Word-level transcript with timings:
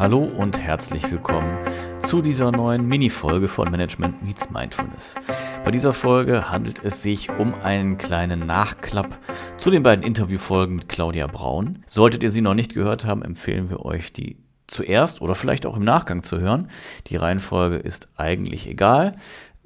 Hallo 0.00 0.20
und 0.24 0.58
herzlich 0.58 1.10
willkommen 1.10 1.58
zu 2.04 2.22
dieser 2.22 2.50
neuen 2.50 2.88
Mini-Folge 2.88 3.48
von 3.48 3.70
Management 3.70 4.22
Meets 4.22 4.48
Mindfulness. 4.48 5.14
Bei 5.62 5.70
dieser 5.70 5.92
Folge 5.92 6.50
handelt 6.50 6.82
es 6.82 7.02
sich 7.02 7.28
um 7.28 7.52
einen 7.52 7.98
kleinen 7.98 8.46
Nachklapp 8.46 9.18
zu 9.58 9.70
den 9.70 9.82
beiden 9.82 10.02
Interviewfolgen 10.02 10.76
mit 10.76 10.88
Claudia 10.88 11.26
Braun. 11.26 11.84
Solltet 11.86 12.22
ihr 12.22 12.30
sie 12.30 12.40
noch 12.40 12.54
nicht 12.54 12.72
gehört 12.72 13.04
haben, 13.04 13.20
empfehlen 13.20 13.68
wir 13.68 13.84
euch, 13.84 14.14
die 14.14 14.38
zuerst 14.66 15.20
oder 15.20 15.34
vielleicht 15.34 15.66
auch 15.66 15.76
im 15.76 15.84
Nachgang 15.84 16.22
zu 16.22 16.40
hören. 16.40 16.70
Die 17.08 17.16
Reihenfolge 17.16 17.76
ist 17.76 18.08
eigentlich 18.16 18.68
egal. 18.68 19.16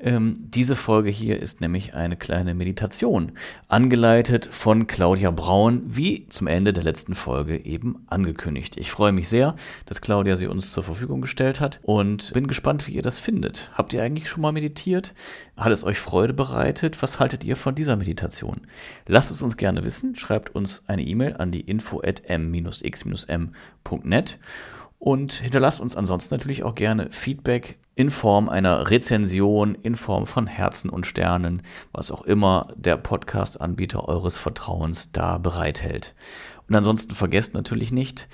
Ähm, 0.04 0.34
diese 0.38 0.76
Folge 0.76 1.08
hier 1.08 1.40
ist 1.40 1.62
nämlich 1.62 1.94
eine 1.94 2.16
kleine 2.16 2.54
Meditation, 2.54 3.32
angeleitet 3.68 4.44
von 4.44 4.86
Claudia 4.86 5.30
Braun, 5.30 5.82
wie 5.86 6.28
zum 6.28 6.46
Ende 6.46 6.74
der 6.74 6.84
letzten 6.84 7.14
Folge 7.14 7.64
eben 7.64 8.04
angekündigt. 8.08 8.76
Ich 8.76 8.90
freue 8.90 9.12
mich 9.12 9.30
sehr, 9.30 9.56
dass 9.86 10.02
Claudia 10.02 10.36
sie 10.36 10.46
uns 10.46 10.72
zur 10.72 10.82
Verfügung 10.82 11.22
gestellt 11.22 11.58
hat 11.58 11.80
und 11.82 12.34
bin 12.34 12.48
gespannt, 12.48 12.86
wie 12.86 12.92
ihr 12.92 13.00
das 13.00 13.18
findet. 13.18 13.70
Habt 13.72 13.94
ihr 13.94 14.02
eigentlich 14.02 14.28
schon 14.28 14.42
mal 14.42 14.52
meditiert? 14.52 15.14
Hat 15.56 15.72
es 15.72 15.84
euch 15.84 15.98
Freude 15.98 16.34
bereitet? 16.34 17.00
Was 17.02 17.18
haltet 17.18 17.42
ihr 17.42 17.56
von 17.56 17.74
dieser 17.74 17.96
Meditation? 17.96 18.66
Lasst 19.06 19.30
es 19.30 19.40
uns 19.40 19.56
gerne 19.56 19.84
wissen. 19.84 20.16
Schreibt 20.16 20.54
uns 20.54 20.82
eine 20.86 21.02
E-Mail 21.02 21.38
an 21.38 21.50
die 21.50 21.62
info 21.62 22.02
at 22.04 22.28
m-x-m.net 22.28 23.48
und 24.98 25.32
hinterlasst 25.32 25.80
uns 25.80 25.96
ansonsten 25.96 26.34
natürlich 26.34 26.62
auch 26.62 26.74
gerne 26.74 27.08
Feedback 27.10 27.78
in 27.94 28.10
Form 28.10 28.48
einer 28.48 28.90
Rezension, 28.90 29.74
in 29.74 29.96
Form 29.96 30.26
von 30.26 30.46
Herzen 30.46 30.90
und 30.90 31.06
Sternen, 31.06 31.62
was 31.92 32.10
auch 32.10 32.22
immer 32.22 32.68
der 32.76 32.96
Podcast-Anbieter 32.96 34.08
eures 34.08 34.36
Vertrauens 34.36 35.12
da 35.12 35.38
bereithält. 35.38 36.14
Und 36.68 36.74
ansonsten 36.74 37.14
vergesst 37.14 37.54
natürlich 37.54 37.92
nicht, 37.92 38.28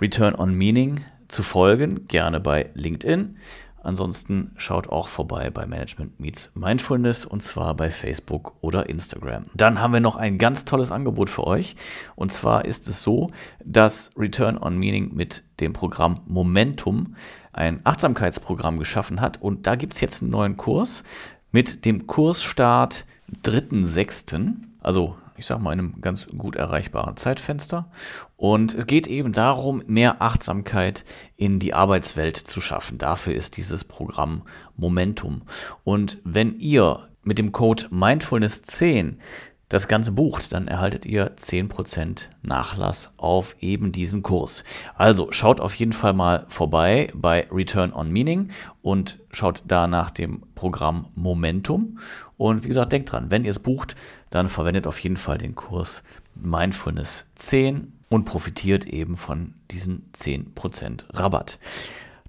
Return 0.00 0.34
on 0.34 0.54
Meaning 0.54 1.04
zu 1.28 1.42
folgen, 1.42 2.06
gerne 2.08 2.40
bei 2.40 2.70
LinkedIn. 2.74 3.36
Ansonsten 3.82 4.52
schaut 4.56 4.90
auch 4.90 5.08
vorbei 5.08 5.48
bei 5.48 5.66
Management 5.66 6.20
Meets 6.20 6.52
Mindfulness 6.54 7.24
und 7.24 7.42
zwar 7.42 7.74
bei 7.74 7.90
Facebook 7.90 8.54
oder 8.60 8.90
Instagram. 8.90 9.46
Dann 9.54 9.80
haben 9.80 9.94
wir 9.94 10.00
noch 10.00 10.16
ein 10.16 10.36
ganz 10.36 10.66
tolles 10.66 10.90
Angebot 10.90 11.30
für 11.30 11.46
euch. 11.46 11.76
Und 12.14 12.30
zwar 12.30 12.66
ist 12.66 12.88
es 12.88 13.02
so, 13.02 13.30
dass 13.64 14.10
Return 14.18 14.58
on 14.58 14.76
Meaning 14.76 15.14
mit 15.14 15.44
dem 15.60 15.72
Programm 15.72 16.20
Momentum 16.26 17.16
ein 17.52 17.80
Achtsamkeitsprogramm 17.84 18.78
geschaffen 18.78 19.20
hat. 19.20 19.40
Und 19.40 19.66
da 19.66 19.74
gibt 19.74 19.94
es 19.94 20.00
jetzt 20.00 20.22
einen 20.22 20.30
neuen 20.30 20.56
Kurs 20.56 21.02
mit 21.52 21.84
dem 21.84 22.06
Kursstart 22.06 23.04
3.6. 23.44 24.54
Also 24.80 25.16
ich 25.40 25.46
sage 25.46 25.62
mal, 25.62 25.72
in 25.72 25.78
einem 25.78 26.00
ganz 26.02 26.26
gut 26.26 26.54
erreichbaren 26.54 27.16
Zeitfenster. 27.16 27.90
Und 28.36 28.74
es 28.74 28.86
geht 28.86 29.06
eben 29.06 29.32
darum, 29.32 29.82
mehr 29.86 30.20
Achtsamkeit 30.20 31.04
in 31.36 31.58
die 31.58 31.72
Arbeitswelt 31.72 32.36
zu 32.36 32.60
schaffen. 32.60 32.98
Dafür 32.98 33.34
ist 33.34 33.56
dieses 33.56 33.84
Programm 33.84 34.42
Momentum. 34.76 35.42
Und 35.82 36.18
wenn 36.24 36.58
ihr 36.58 37.08
mit 37.22 37.38
dem 37.38 37.52
Code 37.52 37.86
Mindfulness 37.90 38.62
10 38.62 39.18
das 39.70 39.86
Ganze 39.86 40.10
bucht, 40.12 40.52
dann 40.52 40.68
erhaltet 40.68 41.06
ihr 41.06 41.36
10% 41.36 42.26
Nachlass 42.42 43.12
auf 43.16 43.56
eben 43.60 43.92
diesen 43.92 44.22
Kurs. 44.22 44.64
Also 44.96 45.28
schaut 45.30 45.60
auf 45.60 45.74
jeden 45.76 45.92
Fall 45.92 46.12
mal 46.12 46.44
vorbei 46.48 47.10
bei 47.14 47.46
Return 47.50 47.92
on 47.92 48.10
Meaning 48.10 48.50
und 48.82 49.20
schaut 49.30 49.62
da 49.66 49.86
nach 49.86 50.10
dem 50.10 50.42
Programm 50.56 51.06
Momentum. 51.14 51.98
Und 52.36 52.64
wie 52.64 52.68
gesagt, 52.68 52.92
denkt 52.92 53.12
dran, 53.12 53.30
wenn 53.30 53.44
ihr 53.44 53.50
es 53.50 53.60
bucht, 53.60 53.94
dann 54.28 54.48
verwendet 54.48 54.88
auf 54.88 54.98
jeden 54.98 55.16
Fall 55.16 55.38
den 55.38 55.54
Kurs 55.54 56.02
Mindfulness 56.34 57.28
10 57.36 57.92
und 58.08 58.24
profitiert 58.24 58.86
eben 58.86 59.16
von 59.16 59.54
diesen 59.70 60.10
10% 60.12 61.04
Rabatt. 61.10 61.60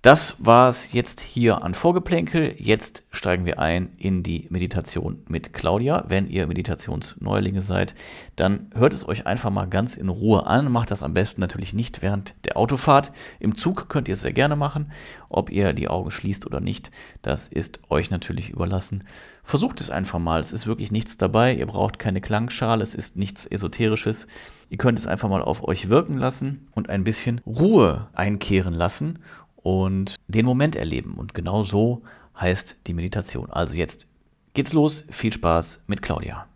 Das 0.01 0.35
war 0.39 0.67
es 0.67 0.93
jetzt 0.93 1.21
hier 1.21 1.61
an 1.61 1.75
Vorgeplänkel. 1.75 2.55
Jetzt 2.57 3.03
steigen 3.11 3.45
wir 3.45 3.59
ein 3.59 3.91
in 3.97 4.23
die 4.23 4.47
Meditation 4.49 5.21
mit 5.27 5.53
Claudia. 5.53 6.05
Wenn 6.07 6.27
ihr 6.27 6.47
Meditationsneulinge 6.47 7.61
seid, 7.61 7.93
dann 8.35 8.71
hört 8.73 8.93
es 8.93 9.07
euch 9.07 9.27
einfach 9.27 9.51
mal 9.51 9.67
ganz 9.67 9.97
in 9.97 10.09
Ruhe 10.09 10.47
an. 10.47 10.71
Macht 10.71 10.89
das 10.89 11.03
am 11.03 11.13
besten 11.13 11.39
natürlich 11.39 11.75
nicht 11.75 12.01
während 12.01 12.33
der 12.45 12.57
Autofahrt. 12.57 13.11
Im 13.39 13.55
Zug 13.55 13.89
könnt 13.89 14.07
ihr 14.07 14.15
es 14.15 14.21
sehr 14.21 14.33
gerne 14.33 14.55
machen. 14.55 14.91
Ob 15.29 15.51
ihr 15.51 15.71
die 15.71 15.87
Augen 15.87 16.09
schließt 16.09 16.47
oder 16.47 16.61
nicht, 16.61 16.89
das 17.21 17.47
ist 17.47 17.79
euch 17.91 18.09
natürlich 18.09 18.49
überlassen. 18.49 19.03
Versucht 19.43 19.81
es 19.81 19.91
einfach 19.91 20.17
mal. 20.17 20.39
Es 20.39 20.51
ist 20.51 20.65
wirklich 20.65 20.91
nichts 20.91 21.17
dabei. 21.17 21.53
Ihr 21.53 21.67
braucht 21.67 21.99
keine 21.99 22.21
Klangschale. 22.21 22.81
Es 22.81 22.95
ist 22.95 23.17
nichts 23.17 23.45
Esoterisches. 23.45 24.25
Ihr 24.69 24.77
könnt 24.77 24.97
es 24.97 25.05
einfach 25.05 25.29
mal 25.29 25.41
auf 25.43 25.67
euch 25.67 25.89
wirken 25.89 26.17
lassen 26.17 26.69
und 26.71 26.89
ein 26.89 27.03
bisschen 27.03 27.41
Ruhe 27.45 28.07
einkehren 28.13 28.73
lassen 28.73 29.19
und 29.63 30.15
den 30.27 30.45
Moment 30.45 30.75
erleben. 30.75 31.15
Und 31.15 31.33
genau 31.33 31.63
so 31.63 32.03
heißt 32.39 32.87
die 32.87 32.93
Meditation. 32.93 33.49
Also 33.51 33.75
jetzt 33.75 34.07
geht's 34.53 34.73
los. 34.73 35.05
Viel 35.09 35.33
Spaß 35.33 35.83
mit 35.87 36.01
Claudia. 36.01 36.47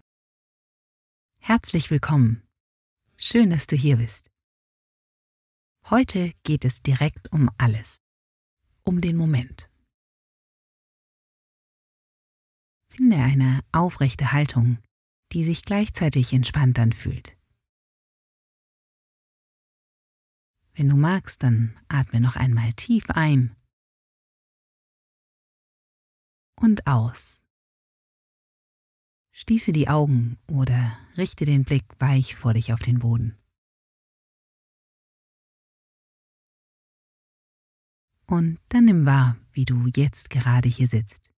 Herzlich 1.39 1.91
willkommen. 1.91 2.41
Schön, 3.17 3.49
dass 3.49 3.67
du 3.67 3.75
hier 3.75 3.97
bist. 3.97 4.29
Heute 5.89 6.31
geht 6.43 6.65
es 6.65 6.81
direkt 6.81 7.31
um 7.31 7.49
alles. 7.57 7.97
Um 8.83 9.01
den 9.01 9.15
Moment. 9.15 9.69
Finde 12.91 13.17
eine 13.17 13.61
aufrechte 13.71 14.31
Haltung, 14.31 14.79
die 15.33 15.43
sich 15.43 15.63
gleichzeitig 15.63 16.33
entspannt 16.33 16.79
anfühlt. 16.79 17.35
Wenn 20.75 20.89
du 20.89 20.97
magst, 20.97 21.41
dann 21.41 21.79
atme 21.87 22.19
noch 22.19 22.35
einmal 22.35 22.73
tief 22.73 23.09
ein 23.09 23.55
und 26.59 26.85
aus. 26.85 27.45
Schließe 29.31 29.71
die 29.71 29.87
Augen 29.87 30.37
oder 30.47 30.97
richte 31.17 31.45
den 31.45 31.63
Blick 31.63 31.85
weich 31.99 32.35
vor 32.35 32.53
dich 32.53 32.73
auf 32.73 32.81
den 32.81 32.99
Boden. 32.99 33.37
Und 38.27 38.59
dann 38.69 38.85
nimm 38.85 39.05
wahr, 39.05 39.37
wie 39.51 39.65
du 39.65 39.87
jetzt 39.95 40.29
gerade 40.29 40.67
hier 40.67 40.87
sitzt. 40.87 41.31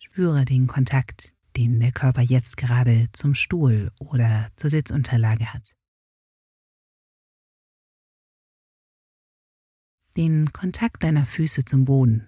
Spüre 0.00 0.44
den 0.44 0.68
Kontakt, 0.68 1.34
den 1.56 1.80
der 1.80 1.92
Körper 1.92 2.22
jetzt 2.22 2.56
gerade 2.56 3.08
zum 3.12 3.34
Stuhl 3.34 3.92
oder 3.98 4.50
zur 4.56 4.70
Sitzunterlage 4.70 5.52
hat. 5.52 5.77
Den 10.18 10.52
Kontakt 10.52 11.04
deiner 11.04 11.24
Füße 11.24 11.64
zum 11.64 11.84
Boden. 11.84 12.26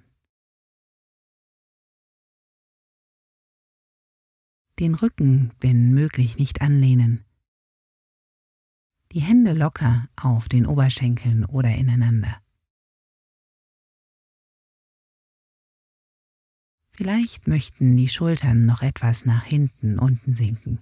Den 4.78 4.94
Rücken, 4.94 5.52
wenn 5.60 5.90
möglich, 5.92 6.38
nicht 6.38 6.62
anlehnen. 6.62 7.24
Die 9.10 9.20
Hände 9.20 9.54
locker 9.54 10.08
auf 10.14 10.48
den 10.48 10.66
Oberschenkeln 10.66 11.44
oder 11.44 11.74
ineinander. 11.74 12.40
Vielleicht 16.90 17.48
möchten 17.48 17.96
die 17.96 18.08
Schultern 18.08 18.66
noch 18.66 18.82
etwas 18.82 19.24
nach 19.24 19.44
hinten 19.44 19.98
unten 19.98 20.34
sinken. 20.34 20.78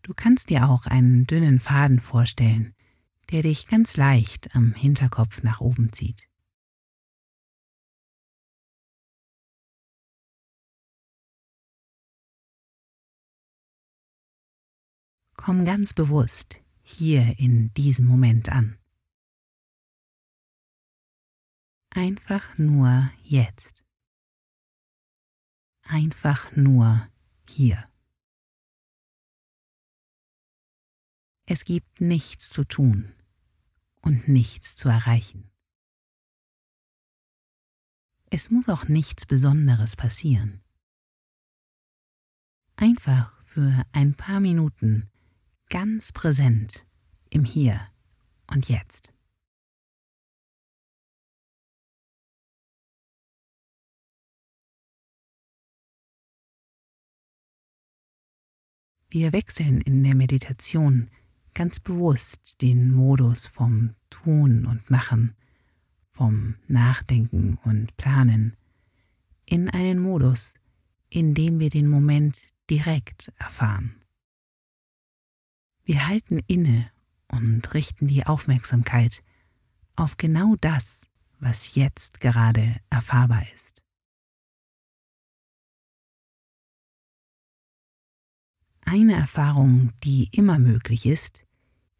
Du 0.00 0.14
kannst 0.14 0.48
dir 0.48 0.70
auch 0.70 0.86
einen 0.86 1.26
dünnen 1.26 1.60
Faden 1.60 2.00
vorstellen, 2.00 2.74
der 3.30 3.42
dich 3.42 3.66
ganz 3.66 3.96
leicht 3.96 4.54
am 4.54 4.74
Hinterkopf 4.74 5.42
nach 5.42 5.60
oben 5.60 5.92
zieht. 5.92 6.28
Komm 15.36 15.64
ganz 15.64 15.94
bewusst 15.94 16.60
hier 16.82 17.38
in 17.38 17.72
diesem 17.74 18.06
Moment 18.06 18.48
an. 18.48 18.78
Einfach 21.90 22.58
nur 22.58 23.10
jetzt. 23.22 23.84
Einfach 25.84 26.54
nur 26.56 27.08
hier. 27.48 27.90
Es 31.46 31.64
gibt 31.64 32.00
nichts 32.00 32.50
zu 32.50 32.64
tun 32.64 33.17
und 34.08 34.26
nichts 34.26 34.74
zu 34.74 34.88
erreichen. 34.88 35.50
Es 38.30 38.50
muss 38.50 38.70
auch 38.70 38.88
nichts 38.88 39.26
Besonderes 39.26 39.96
passieren. 39.96 40.62
Einfach 42.76 43.44
für 43.44 43.84
ein 43.92 44.14
paar 44.14 44.40
Minuten 44.40 45.10
ganz 45.68 46.12
präsent 46.12 46.86
im 47.28 47.44
Hier 47.44 47.86
und 48.50 48.70
Jetzt. 48.70 49.12
Wir 59.10 59.34
wechseln 59.34 59.82
in 59.82 60.02
der 60.02 60.14
Meditation 60.14 61.10
ganz 61.58 61.80
bewusst 61.80 62.62
den 62.62 62.92
Modus 62.92 63.48
vom 63.48 63.96
Tun 64.10 64.66
und 64.66 64.90
Machen, 64.90 65.34
vom 66.10 66.56
Nachdenken 66.66 67.58
und 67.64 67.96
Planen 67.96 68.56
in 69.46 69.70
einen 69.70 69.98
Modus, 69.98 70.54
in 71.08 71.34
dem 71.34 71.58
wir 71.60 71.70
den 71.70 71.88
Moment 71.88 72.52
direkt 72.68 73.32
erfahren. 73.38 74.02
Wir 75.84 76.06
halten 76.06 76.40
inne 76.46 76.90
und 77.28 77.72
richten 77.72 78.08
die 78.08 78.26
Aufmerksamkeit 78.26 79.22
auf 79.96 80.16
genau 80.16 80.54
das, 80.60 81.06
was 81.40 81.74
jetzt 81.76 82.20
gerade 82.20 82.76
erfahrbar 82.90 83.44
ist. 83.54 83.82
Eine 88.82 89.14
Erfahrung, 89.14 89.92
die 90.02 90.28
immer 90.32 90.58
möglich 90.58 91.06
ist, 91.06 91.44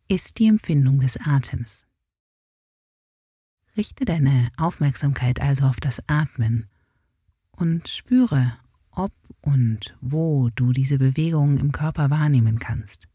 ist 0.09 0.39
die 0.39 0.47
Empfindung 0.47 1.01
des 1.01 1.19
Atems. 1.19 1.88
Richte 3.79 4.05
deine 4.05 4.51
Aufmerksamkeit 4.57 5.41
also 5.41 5.67
auf 5.67 5.77
das 5.79 6.03
Atmen 6.09 6.69
und 7.53 7.87
spüre, 7.87 8.59
ob 8.91 9.13
und 9.41 9.97
wo 10.01 10.51
du 10.51 10.73
diese 10.73 10.99
Bewegung 10.99 11.59
im 11.59 11.71
Körper 11.71 12.11
wahrnehmen 12.11 12.59
kannst. 12.59 13.09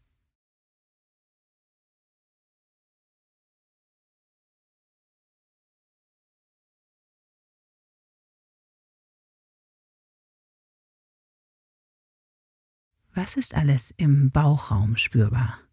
Was 13.12 13.36
ist 13.36 13.54
alles 13.54 13.92
im 13.98 14.30
Bauchraum 14.30 14.96
spürbar? 14.96 15.63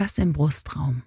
Was 0.00 0.16
im 0.16 0.32
Brustraum? 0.32 1.02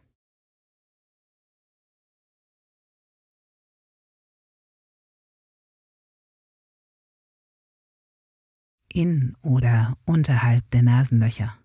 In 8.93 9.35
oder 9.41 9.97
unterhalb 10.05 10.69
der 10.69 10.83
Nasenlöcher? 10.83 11.57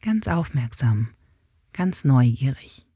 ganz 0.00 0.28
aufmerksam, 0.28 1.14
ganz 1.74 2.04
neugierig. 2.04 2.86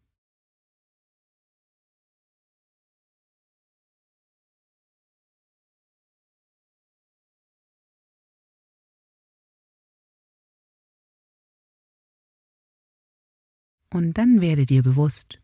Und 13.90 14.18
dann 14.18 14.40
werde 14.40 14.66
dir 14.66 14.82
bewusst, 14.82 15.40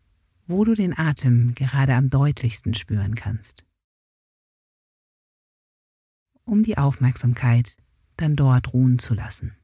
wo 0.47 0.65
du 0.65 0.75
den 0.75 0.97
Atem 0.97 1.55
gerade 1.55 1.95
am 1.95 2.11
deutlichsten 2.11 2.75
spüren 2.75 3.15
kannst. 3.15 3.65
Um 6.45 6.63
die 6.63 6.77
Aufmerksamkeit 6.77 7.77
dann 8.17 8.37
dort 8.37 8.75
ruhen 8.75 8.99
zu 8.99 9.15
lassen. 9.15 9.57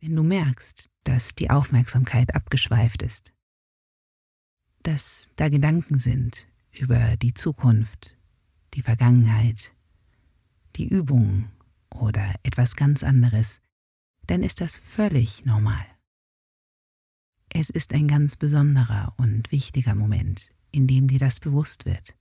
Wenn 0.00 0.16
du 0.16 0.22
merkst, 0.22 0.90
dass 1.04 1.34
die 1.34 1.50
Aufmerksamkeit 1.50 2.34
abgeschweift 2.34 3.02
ist, 3.02 3.32
dass 4.82 5.28
da 5.36 5.48
Gedanken 5.48 5.98
sind 5.98 6.46
über 6.72 7.16
die 7.16 7.34
Zukunft, 7.34 8.16
die 8.74 8.82
Vergangenheit, 8.82 9.74
die 10.76 10.88
Übung 10.88 11.50
oder 11.90 12.34
etwas 12.42 12.76
ganz 12.76 13.02
anderes, 13.02 13.60
dann 14.26 14.42
ist 14.42 14.60
das 14.60 14.78
völlig 14.78 15.44
normal. 15.44 15.84
Es 17.52 17.68
ist 17.68 17.92
ein 17.92 18.06
ganz 18.06 18.36
besonderer 18.36 19.14
und 19.16 19.50
wichtiger 19.50 19.94
Moment, 19.94 20.52
in 20.70 20.86
dem 20.86 21.08
dir 21.08 21.18
das 21.18 21.40
bewusst 21.40 21.84
wird, 21.84 22.16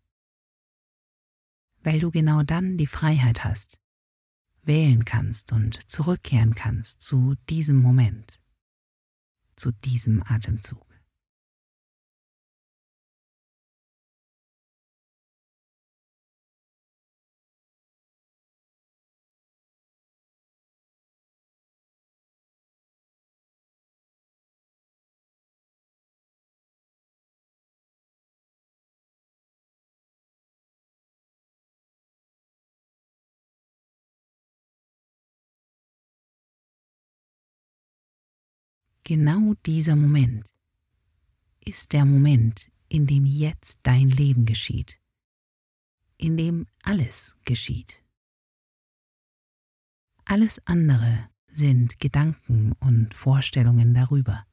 weil 1.83 1.99
du 1.99 2.09
genau 2.09 2.41
dann 2.41 2.77
die 2.77 2.87
Freiheit 2.87 3.43
hast, 3.43 3.79
wählen 4.63 5.05
kannst 5.05 5.51
und 5.51 5.89
zurückkehren 5.89 6.55
kannst 6.55 7.01
zu 7.01 7.35
diesem 7.49 7.77
Moment, 7.77 8.41
zu 9.55 9.71
diesem 9.71 10.23
Atemzug. 10.23 10.88
Genau 39.09 39.55
dieser 39.65 39.95
Moment 39.95 40.53
ist 41.65 41.93
der 41.93 42.05
Moment, 42.05 42.71
in 42.89 43.07
dem 43.07 43.25
jetzt 43.25 43.79
dein 43.81 44.07
Leben 44.11 44.45
geschieht, 44.45 45.01
in 46.17 46.37
dem 46.37 46.67
alles 46.83 47.35
geschieht. 47.43 48.03
Alles 50.25 50.61
andere 50.67 51.27
sind 51.47 51.99
Gedanken 51.99 52.73
und 52.73 53.15
Vorstellungen 53.15 53.95
darüber. 53.95 54.45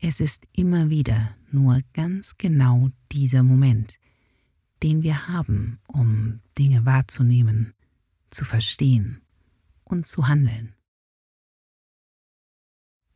Es 0.00 0.20
ist 0.20 0.48
immer 0.52 0.88
wieder 0.88 1.36
nur 1.50 1.82
ganz 1.92 2.38
genau 2.38 2.88
dieser 3.12 3.42
Moment, 3.42 4.00
den 4.82 5.02
wir 5.02 5.28
haben, 5.28 5.82
um 5.86 6.40
Dinge 6.56 6.86
wahrzunehmen 6.86 7.74
zu 8.30 8.44
verstehen 8.44 9.22
und 9.84 10.06
zu 10.06 10.28
handeln. 10.28 10.74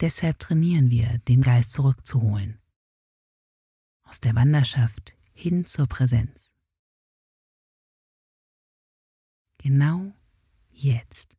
Deshalb 0.00 0.38
trainieren 0.38 0.90
wir, 0.90 1.19
den 1.28 1.42
Geist 1.42 1.71
zurückzuholen. 1.71 2.61
Aus 4.02 4.21
der 4.21 4.35
Wanderschaft 4.35 5.14
hin 5.33 5.64
zur 5.64 5.87
Präsenz. 5.87 6.52
Genau 9.59 10.12
jetzt. 10.71 11.37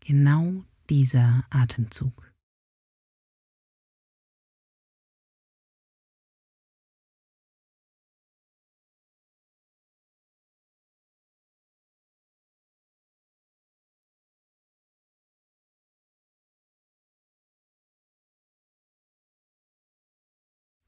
Genau 0.00 0.64
dieser 0.90 1.46
Atemzug. 1.50 2.29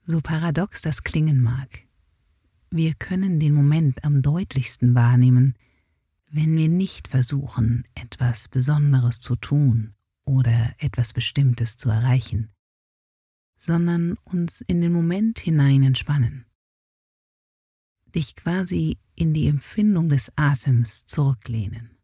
So 0.04 0.20
paradox 0.20 0.82
das 0.82 1.02
klingen 1.02 1.42
mag, 1.42 1.86
wir 2.70 2.94
können 2.94 3.40
den 3.40 3.54
Moment 3.54 4.04
am 4.04 4.22
deutlichsten 4.22 4.94
wahrnehmen, 4.94 5.54
wenn 6.30 6.56
wir 6.56 6.68
nicht 6.68 7.08
versuchen, 7.08 7.84
etwas 7.94 8.48
Besonderes 8.48 9.20
zu 9.20 9.36
tun 9.36 9.94
oder 10.24 10.74
etwas 10.78 11.12
Bestimmtes 11.12 11.76
zu 11.76 11.90
erreichen, 11.90 12.50
sondern 13.56 14.16
uns 14.24 14.60
in 14.62 14.80
den 14.80 14.92
Moment 14.92 15.38
hinein 15.38 15.82
entspannen. 15.82 16.46
dich 18.14 18.36
quasi 18.36 18.98
in 19.14 19.34
die 19.34 19.46
Empfindung 19.46 20.08
des 20.08 20.32
Atems 20.36 21.06
zurücklehnen. 21.06 21.98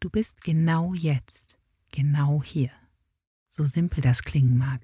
Du 0.00 0.08
bist 0.08 0.40
genau 0.40 0.94
jetzt, 0.94 1.58
genau 1.92 2.42
hier, 2.42 2.70
so 3.48 3.66
simpel 3.66 4.00
das 4.00 4.22
klingen 4.22 4.56
mag. 4.56 4.80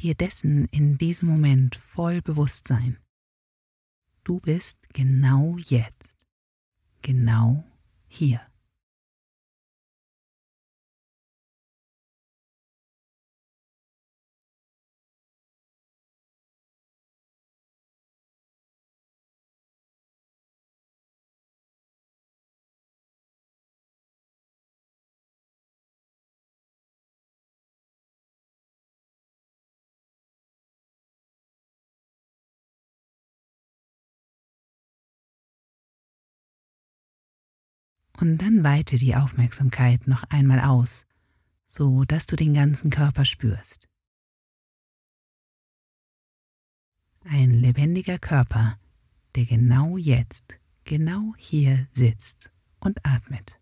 Dir 0.00 0.16
dessen 0.16 0.64
in 0.66 0.98
diesem 0.98 1.28
Moment 1.28 1.76
voll 1.76 2.20
bewusst 2.20 2.66
sein. 2.66 2.98
Du 4.24 4.40
bist 4.40 4.88
genau 4.92 5.56
jetzt, 5.58 6.16
genau 7.00 7.64
hier. 8.08 8.49
Und 38.20 38.36
dann 38.38 38.64
weite 38.64 38.96
die 38.96 39.16
Aufmerksamkeit 39.16 40.06
noch 40.06 40.24
einmal 40.24 40.60
aus, 40.60 41.06
so 41.66 42.04
dass 42.04 42.26
du 42.26 42.36
den 42.36 42.52
ganzen 42.52 42.90
Körper 42.90 43.24
spürst. 43.24 43.88
Ein 47.24 47.50
lebendiger 47.50 48.18
Körper, 48.18 48.78
der 49.36 49.46
genau 49.46 49.96
jetzt, 49.96 50.58
genau 50.84 51.34
hier 51.38 51.88
sitzt 51.92 52.50
und 52.78 53.06
atmet. 53.06 53.58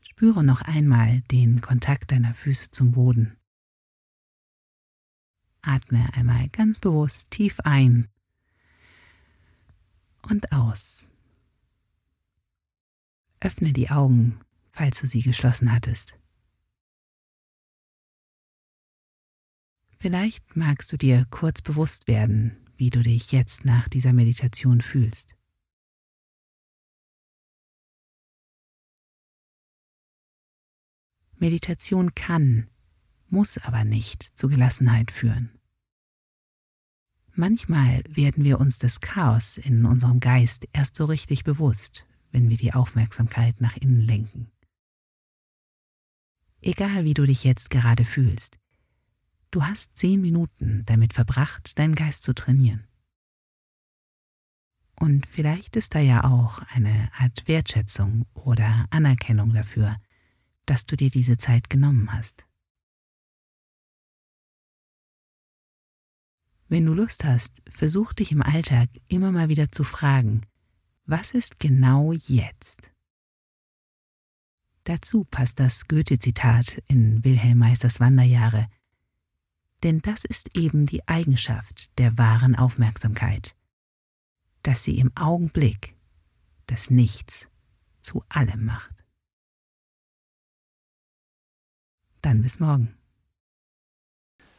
Spüre 0.00 0.42
noch 0.42 0.62
einmal 0.62 1.20
den 1.22 1.60
Kontakt 1.60 2.12
deiner 2.12 2.32
Füße 2.32 2.70
zum 2.70 2.92
Boden. 2.92 3.36
Atme 5.60 6.08
einmal 6.14 6.48
ganz 6.48 6.78
bewusst 6.78 7.30
tief 7.30 7.60
ein 7.60 8.08
und 10.30 10.52
aus. 10.52 11.08
Öffne 13.40 13.72
die 13.72 13.90
Augen, 13.90 14.40
falls 14.72 15.00
du 15.00 15.06
sie 15.06 15.22
geschlossen 15.22 15.72
hattest. 15.72 16.18
Vielleicht 19.98 20.56
magst 20.56 20.92
du 20.92 20.98
dir 20.98 21.26
kurz 21.30 21.62
bewusst 21.62 22.08
werden, 22.08 22.56
wie 22.76 22.90
du 22.90 23.02
dich 23.02 23.32
jetzt 23.32 23.64
nach 23.64 23.88
dieser 23.88 24.12
Meditation 24.12 24.80
fühlst. 24.80 25.34
Meditation 31.36 32.14
kann, 32.14 32.68
muss 33.28 33.58
aber 33.58 33.84
nicht 33.84 34.22
zu 34.22 34.48
Gelassenheit 34.48 35.10
führen. 35.10 35.58
Manchmal 37.36 38.04
werden 38.08 38.44
wir 38.44 38.60
uns 38.60 38.78
des 38.78 39.00
Chaos 39.00 39.58
in 39.58 39.86
unserem 39.86 40.20
Geist 40.20 40.68
erst 40.72 40.94
so 40.94 41.04
richtig 41.04 41.42
bewusst, 41.42 42.06
wenn 42.30 42.48
wir 42.48 42.56
die 42.56 42.72
Aufmerksamkeit 42.72 43.60
nach 43.60 43.76
innen 43.76 44.02
lenken. 44.02 44.52
Egal 46.62 47.04
wie 47.04 47.14
du 47.14 47.26
dich 47.26 47.42
jetzt 47.42 47.70
gerade 47.70 48.04
fühlst, 48.04 48.60
du 49.50 49.64
hast 49.64 49.96
zehn 49.98 50.20
Minuten 50.20 50.84
damit 50.86 51.12
verbracht, 51.12 51.76
deinen 51.76 51.96
Geist 51.96 52.22
zu 52.22 52.34
trainieren. 52.34 52.86
Und 55.00 55.26
vielleicht 55.26 55.74
ist 55.74 55.96
da 55.96 55.98
ja 55.98 56.22
auch 56.22 56.60
eine 56.70 57.10
Art 57.18 57.48
Wertschätzung 57.48 58.26
oder 58.34 58.86
Anerkennung 58.90 59.52
dafür, 59.52 59.96
dass 60.66 60.86
du 60.86 60.96
dir 60.96 61.10
diese 61.10 61.36
Zeit 61.36 61.68
genommen 61.68 62.12
hast. 62.12 62.46
Wenn 66.74 66.86
du 66.86 66.92
Lust 66.92 67.22
hast, 67.22 67.62
versuch 67.68 68.12
dich 68.14 68.32
im 68.32 68.42
Alltag 68.42 68.88
immer 69.06 69.30
mal 69.30 69.48
wieder 69.48 69.70
zu 69.70 69.84
fragen, 69.84 70.40
was 71.06 71.30
ist 71.30 71.60
genau 71.60 72.12
jetzt? 72.12 72.90
Dazu 74.82 75.22
passt 75.22 75.60
das 75.60 75.86
Goethe-Zitat 75.86 76.82
in 76.88 77.22
Wilhelm 77.22 77.58
Meisters 77.58 78.00
Wanderjahre. 78.00 78.66
Denn 79.84 80.00
das 80.00 80.24
ist 80.24 80.56
eben 80.56 80.86
die 80.86 81.06
Eigenschaft 81.06 81.96
der 82.00 82.18
wahren 82.18 82.56
Aufmerksamkeit, 82.56 83.54
dass 84.64 84.82
sie 84.82 84.98
im 84.98 85.16
Augenblick 85.16 85.94
das 86.66 86.90
Nichts 86.90 87.48
zu 88.00 88.24
allem 88.28 88.64
macht. 88.64 89.04
Dann 92.20 92.42
bis 92.42 92.58
morgen. 92.58 92.96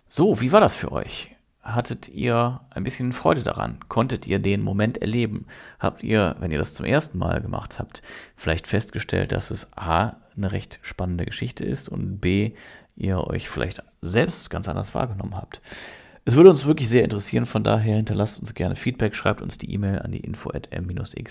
So, 0.05 0.39
wie 0.39 0.53
war 0.53 0.61
das 0.61 0.77
für 0.77 0.93
euch? 0.93 1.34
Hattet 1.65 2.07
ihr 2.09 2.61
ein 2.69 2.83
bisschen 2.83 3.11
Freude 3.11 3.41
daran? 3.43 3.79
Konntet 3.89 4.27
ihr 4.27 4.39
den 4.39 4.61
Moment 4.61 4.99
erleben? 4.99 5.47
Habt 5.79 6.03
ihr, 6.03 6.35
wenn 6.39 6.51
ihr 6.51 6.59
das 6.59 6.75
zum 6.75 6.85
ersten 6.85 7.17
Mal 7.17 7.41
gemacht 7.41 7.79
habt, 7.79 8.01
vielleicht 8.35 8.67
festgestellt, 8.67 9.31
dass 9.31 9.51
es 9.51 9.67
A, 9.75 10.17
eine 10.37 10.51
recht 10.51 10.79
spannende 10.83 11.25
Geschichte 11.25 11.65
ist 11.65 11.89
und 11.89 12.19
B, 12.19 12.51
ihr 12.95 13.25
euch 13.27 13.49
vielleicht 13.49 13.83
selbst 14.01 14.49
ganz 14.49 14.69
anders 14.69 14.93
wahrgenommen 14.93 15.35
habt? 15.35 15.61
Es 16.27 16.35
würde 16.35 16.49
uns 16.49 16.65
wirklich 16.65 16.89
sehr 16.89 17.03
interessieren, 17.03 17.45
von 17.45 17.63
daher 17.63 17.97
hinterlasst 17.97 18.39
uns 18.39 18.55
gerne 18.55 18.75
Feedback, 18.75 19.15
schreibt 19.15 19.43
uns 19.43 19.59
die 19.59 19.71
E-Mail 19.71 19.99
an 19.99 20.11
die 20.11 20.21
info 20.21 20.49
at 20.49 20.71
m-x-m.net 20.71 21.27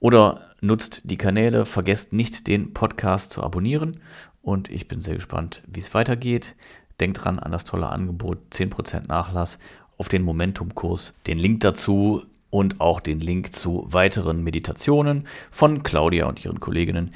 oder 0.00 0.40
nutzt 0.62 1.02
die 1.04 1.18
Kanäle, 1.18 1.66
vergesst 1.66 2.14
nicht 2.14 2.46
den 2.46 2.72
Podcast 2.72 3.30
zu 3.32 3.42
abonnieren 3.42 4.00
und 4.42 4.70
ich 4.70 4.88
bin 4.88 5.00
sehr 5.00 5.16
gespannt, 5.16 5.62
wie 5.66 5.80
es 5.80 5.92
weitergeht. 5.92 6.56
Denkt 7.00 7.24
dran 7.24 7.38
an 7.38 7.52
das 7.52 7.64
tolle 7.64 7.88
Angebot 7.88 8.38
10% 8.52 9.08
Nachlass 9.08 9.58
auf 9.96 10.08
den 10.08 10.22
Momentum-Kurs. 10.22 11.14
Den 11.26 11.38
Link 11.38 11.60
dazu 11.60 12.22
und 12.50 12.80
auch 12.80 13.00
den 13.00 13.20
Link 13.20 13.54
zu 13.54 13.86
weiteren 13.88 14.42
Meditationen 14.44 15.26
von 15.50 15.82
Claudia 15.82 16.26
und 16.26 16.44
ihren 16.44 16.60
Kolleginnen 16.60 17.10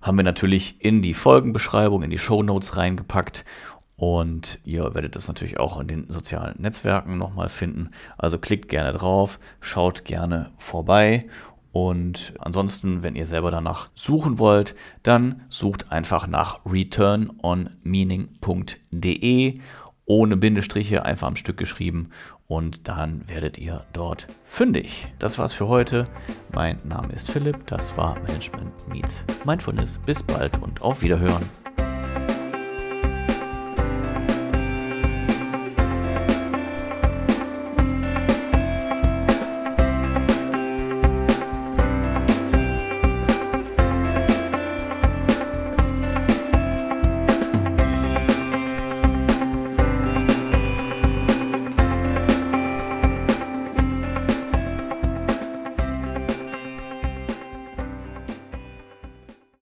haben 0.00 0.16
wir 0.16 0.24
natürlich 0.24 0.76
in 0.84 1.02
die 1.02 1.14
Folgenbeschreibung, 1.14 2.02
in 2.02 2.10
die 2.10 2.18
Show 2.18 2.42
Notes 2.42 2.76
reingepackt. 2.76 3.44
Und 3.96 4.60
ihr 4.64 4.94
werdet 4.94 5.16
das 5.16 5.26
natürlich 5.26 5.58
auch 5.58 5.80
in 5.80 5.88
den 5.88 6.08
sozialen 6.08 6.62
Netzwerken 6.62 7.18
nochmal 7.18 7.48
finden. 7.48 7.90
Also 8.16 8.38
klickt 8.38 8.68
gerne 8.68 8.92
drauf, 8.92 9.40
schaut 9.60 10.04
gerne 10.04 10.52
vorbei 10.56 11.26
und 11.72 12.32
ansonsten, 12.38 13.02
wenn 13.02 13.14
ihr 13.14 13.26
selber 13.26 13.50
danach 13.50 13.90
suchen 13.94 14.38
wollt, 14.38 14.74
dann 15.02 15.42
sucht 15.48 15.92
einfach 15.92 16.26
nach 16.26 16.60
returnonmeaning.de 16.64 19.60
ohne 20.06 20.38
Bindestriche, 20.38 21.04
einfach 21.04 21.28
am 21.28 21.36
Stück 21.36 21.58
geschrieben 21.58 22.08
und 22.46 22.88
dann 22.88 23.28
werdet 23.28 23.58
ihr 23.58 23.84
dort 23.92 24.26
fündig. 24.44 25.08
Das 25.18 25.38
war's 25.38 25.52
für 25.52 25.68
heute. 25.68 26.08
Mein 26.54 26.78
Name 26.84 27.12
ist 27.12 27.30
Philipp, 27.30 27.66
das 27.66 27.98
war 27.98 28.18
Management 28.20 28.88
Meets 28.88 29.26
Mindfulness. 29.44 30.00
Bis 30.06 30.22
bald 30.22 30.62
und 30.62 30.80
auf 30.80 31.02
Wiederhören. 31.02 31.44